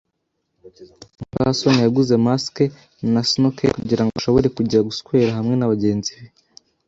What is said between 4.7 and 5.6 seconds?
guswera hamwe